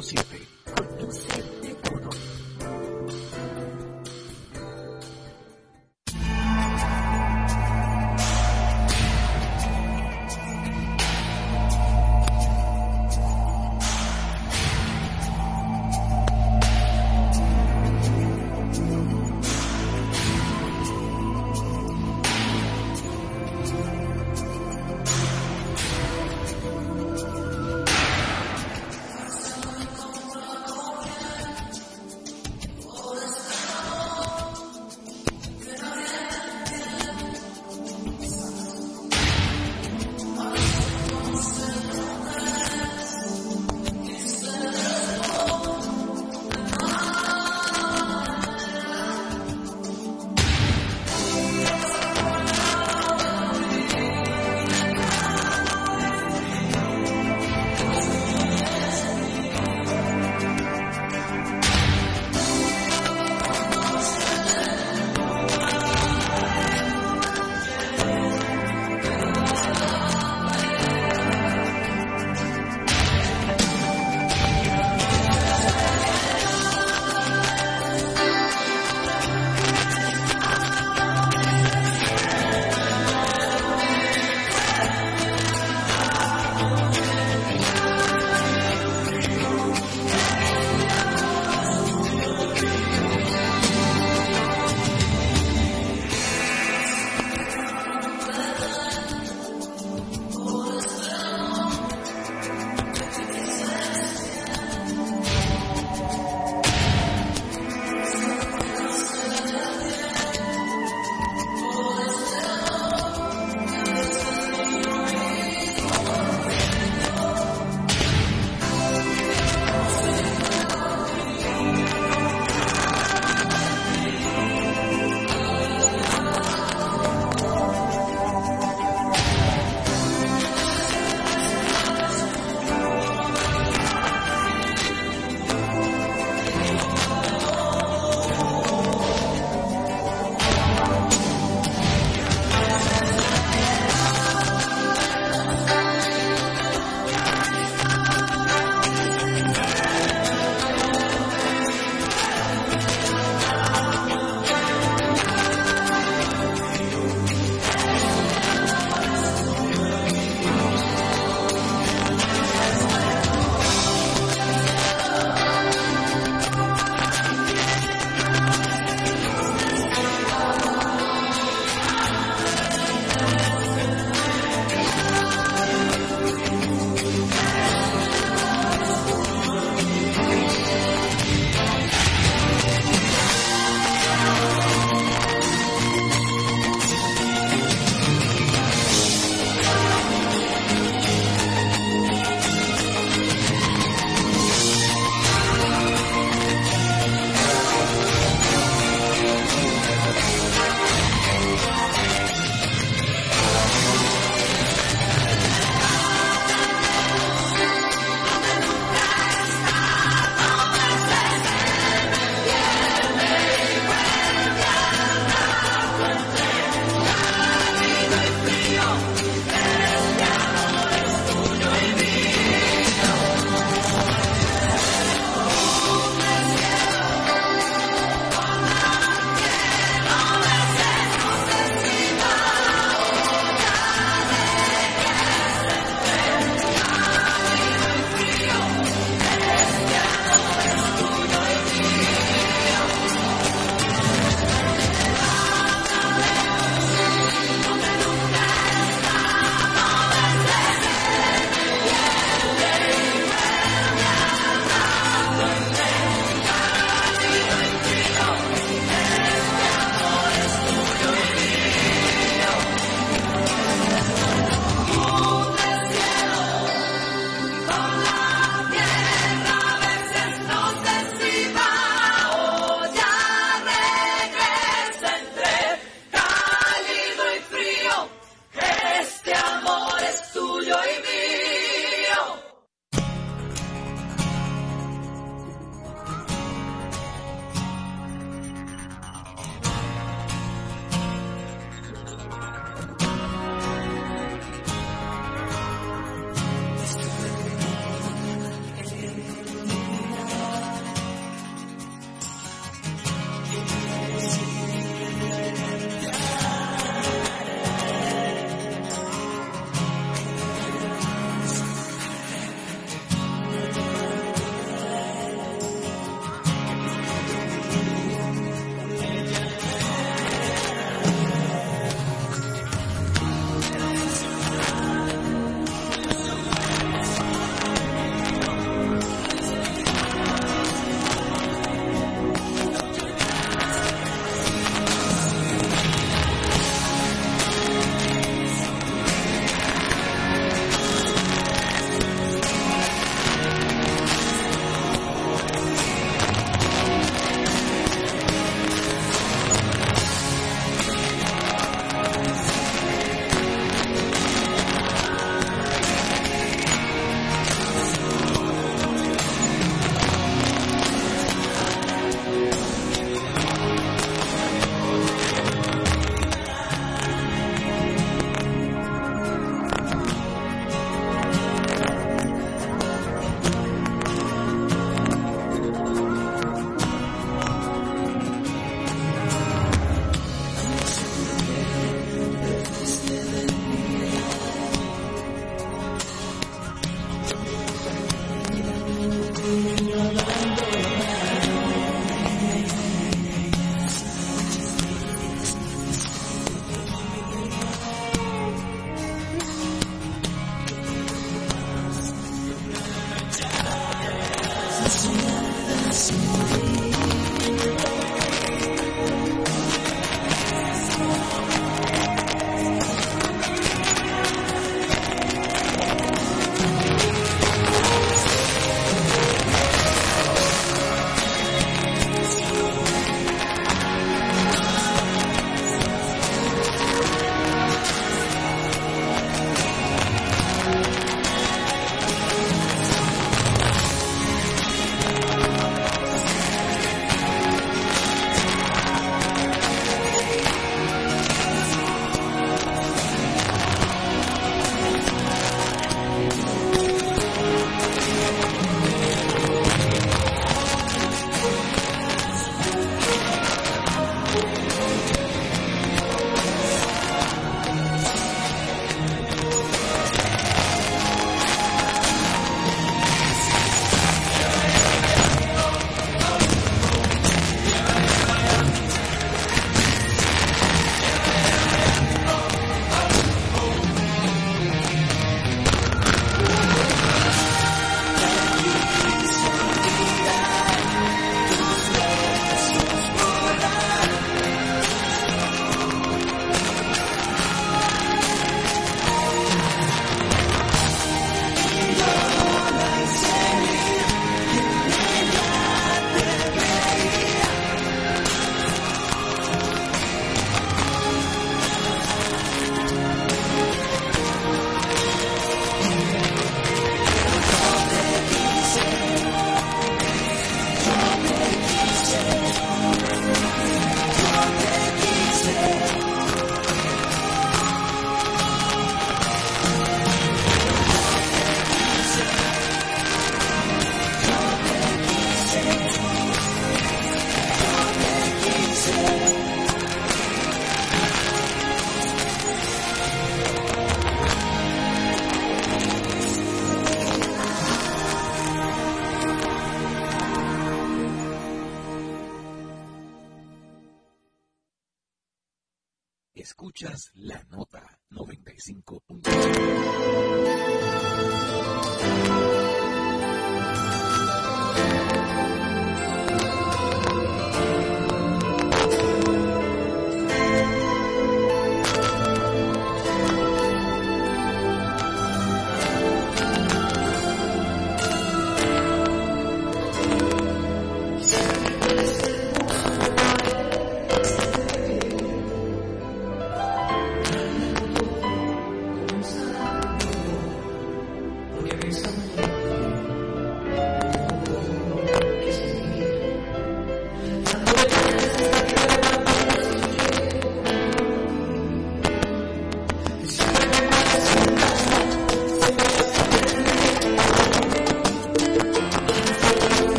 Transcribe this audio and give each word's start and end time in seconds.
posible. 0.00 0.39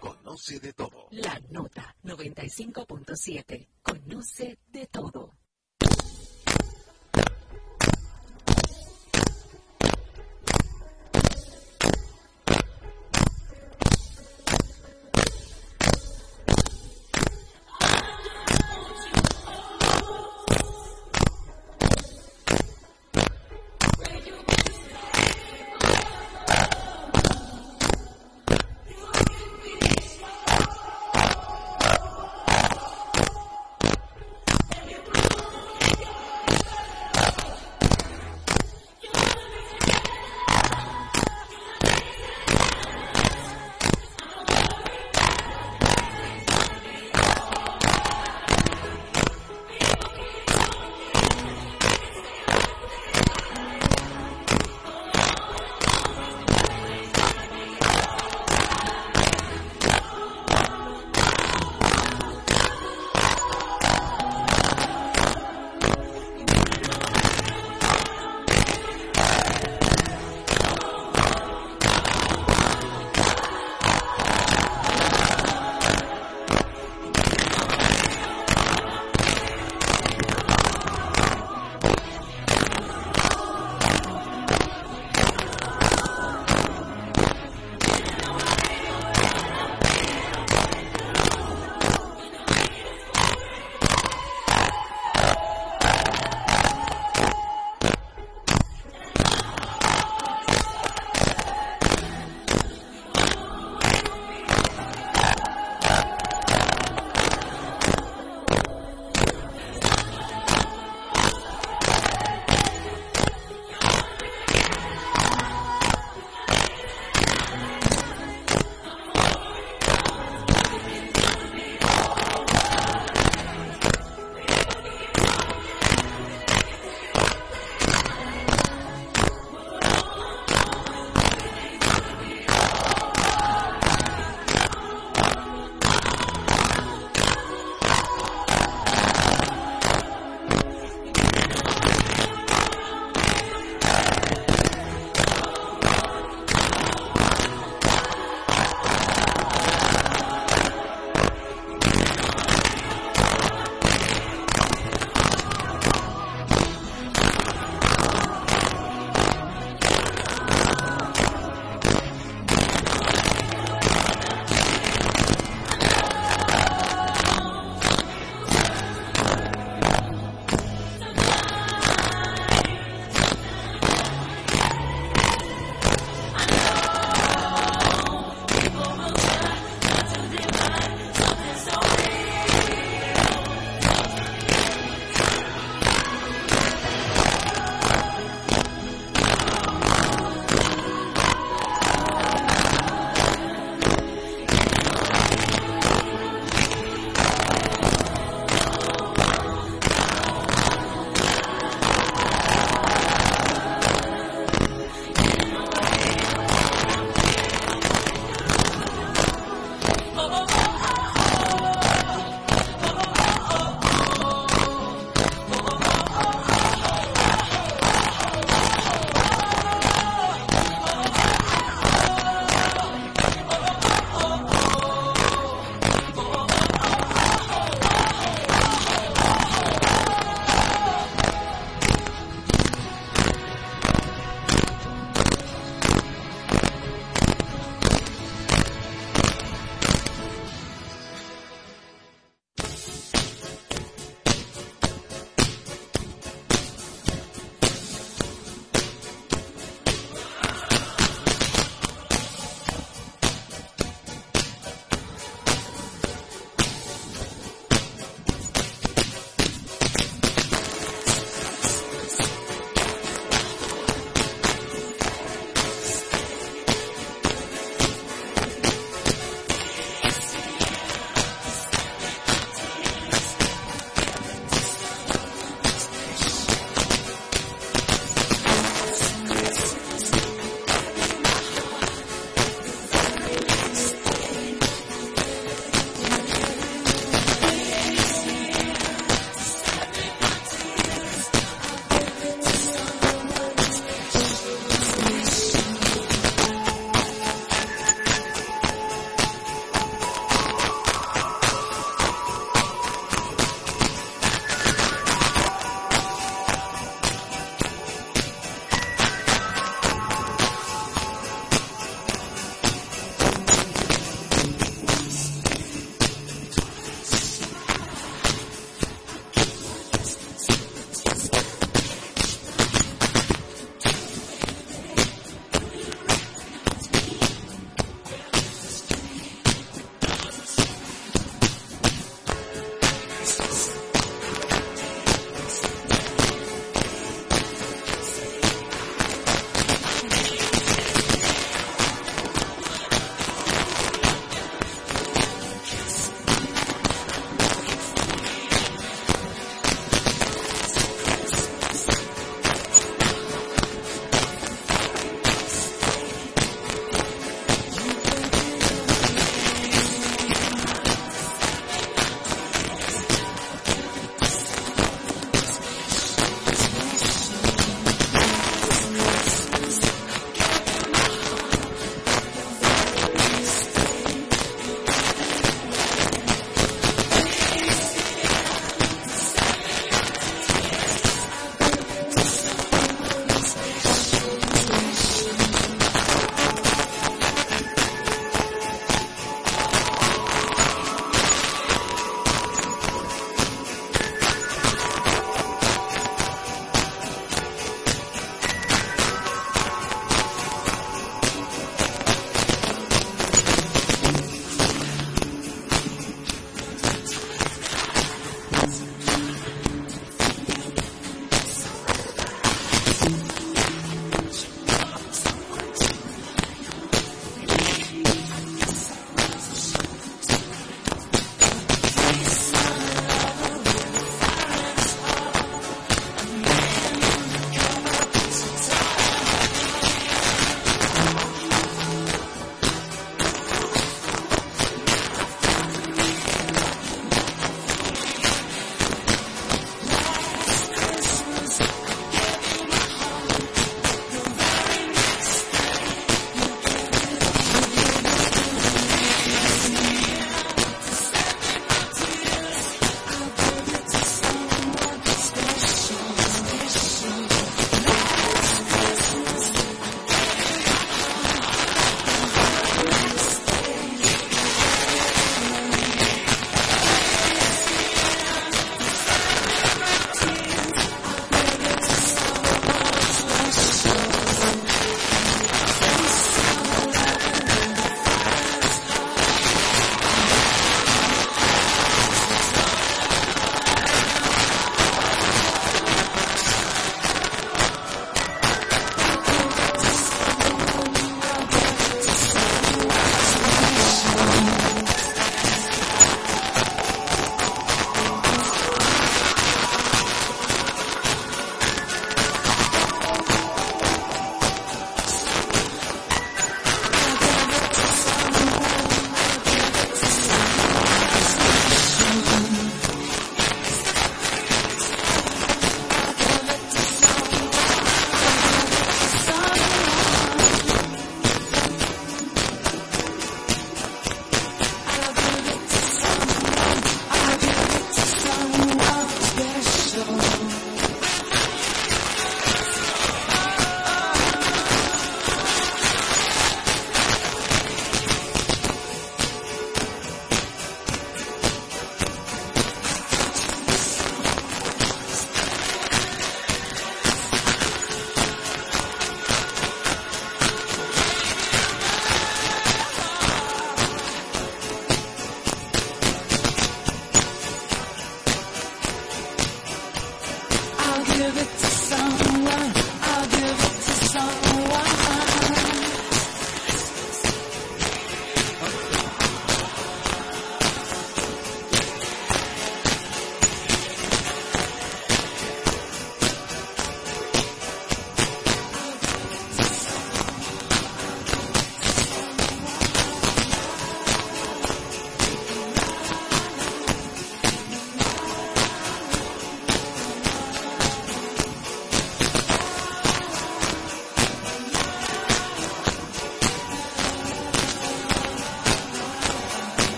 Conoce 0.00 0.60
de 0.60 0.72
todo. 0.72 1.08
La 1.10 1.40
nota 1.50 1.96
95.7. 2.04 3.68
Conoce 3.82 4.58
de 4.68 4.86
todo. 4.86 5.36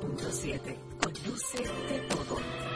101.7. 0.00 0.76
Conduce 1.02 1.58
de 1.58 1.98
todo. 2.08 2.71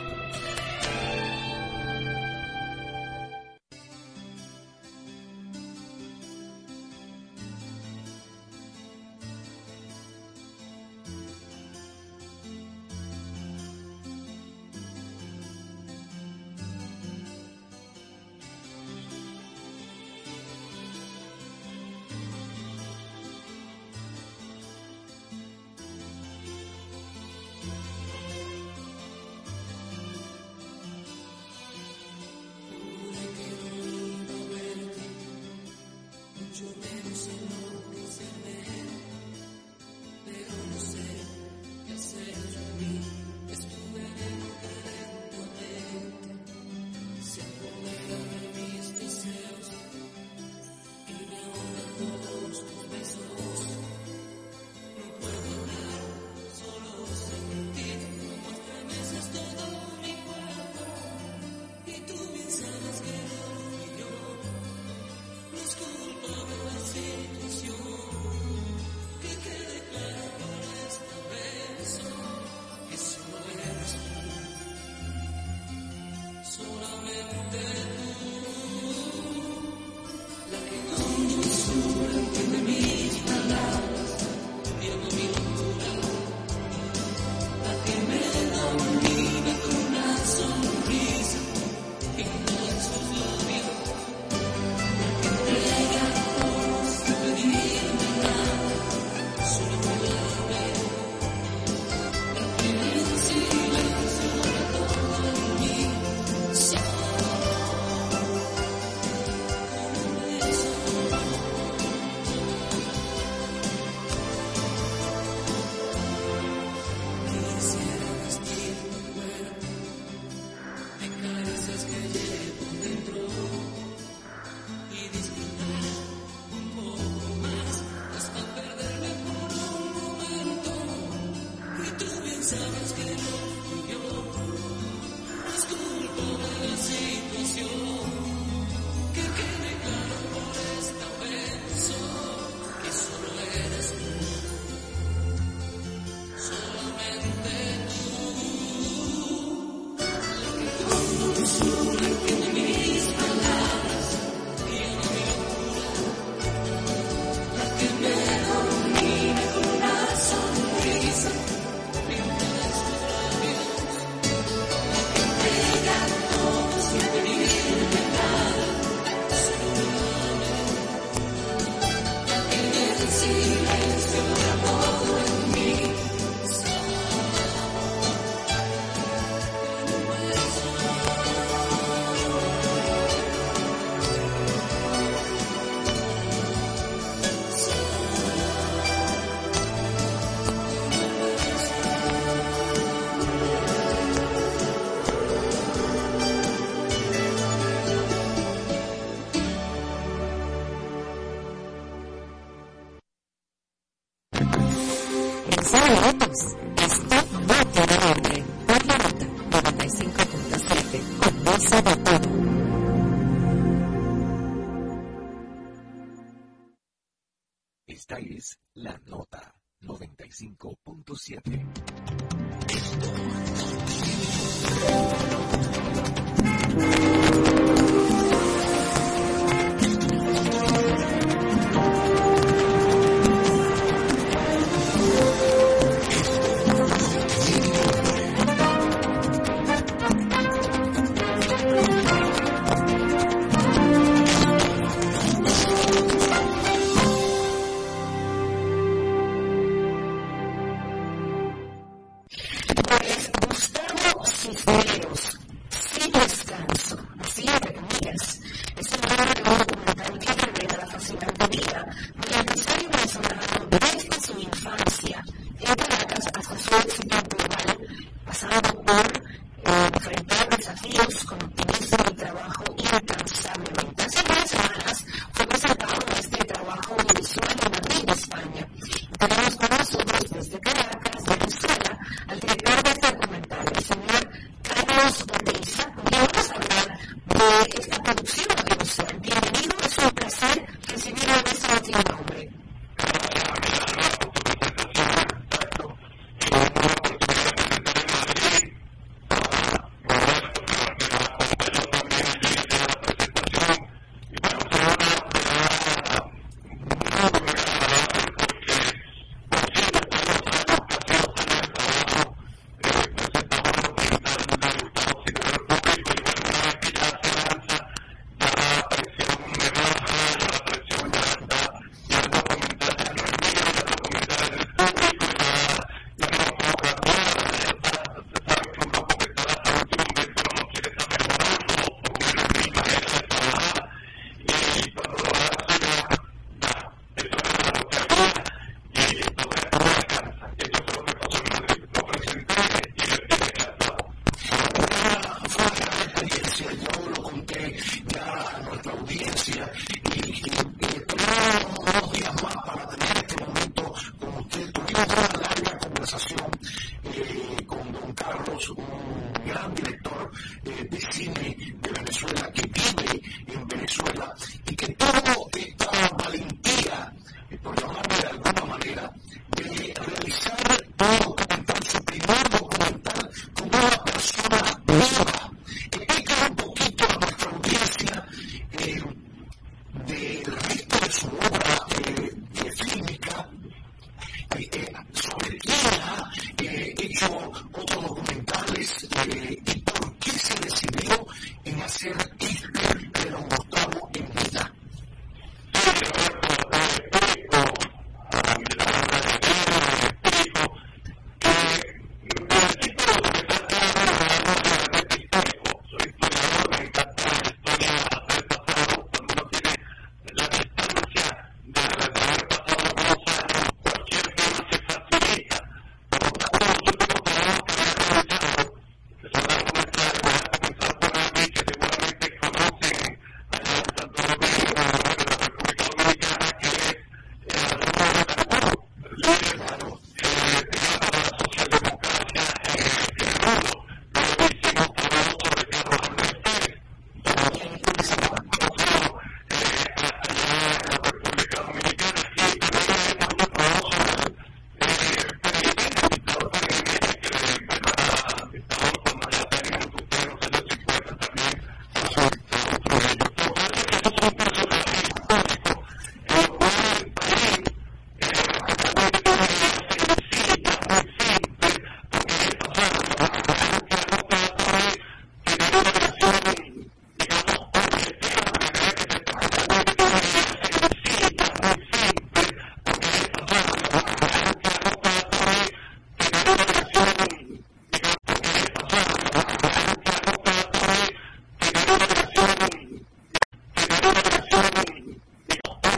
y 364.69 364.77
que 364.77 364.89
todo 364.95 365.46